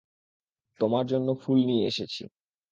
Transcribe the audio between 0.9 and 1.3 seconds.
জন্য